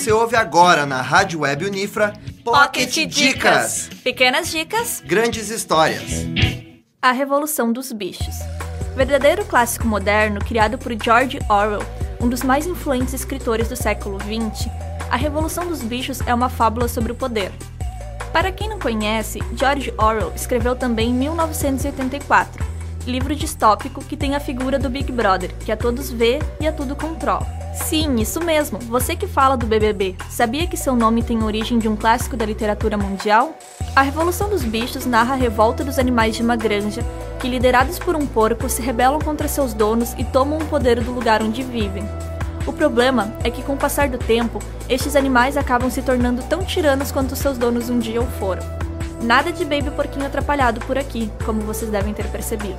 [0.00, 3.90] Você ouve agora na Rádio Web Unifra Pocket Dicas.
[4.02, 5.02] Pequenas dicas.
[5.04, 6.24] Grandes histórias.
[7.02, 8.34] A Revolução dos Bichos.
[8.96, 11.82] Verdadeiro clássico moderno criado por George Orwell,
[12.18, 14.70] um dos mais influentes escritores do século XX,
[15.10, 17.52] A Revolução dos Bichos é uma fábula sobre o poder.
[18.32, 22.64] Para quem não conhece, George Orwell escreveu também em 1984,
[23.06, 26.72] livro distópico que tem a figura do Big Brother, que a todos vê e a
[26.72, 27.59] tudo controla.
[27.72, 31.88] Sim, isso mesmo, você que fala do BBB, sabia que seu nome tem origem de
[31.88, 33.56] um clássico da literatura mundial?
[33.94, 37.04] A Revolução dos Bichos narra a revolta dos animais de uma granja,
[37.38, 41.12] que liderados por um porco se rebelam contra seus donos e tomam o poder do
[41.12, 42.04] lugar onde vivem.
[42.66, 44.58] O problema é que, com o passar do tempo,
[44.88, 48.62] estes animais acabam se tornando tão tiranos quanto seus donos um dia o foram.
[49.22, 52.78] Nada de baby porquinho atrapalhado por aqui, como vocês devem ter percebido.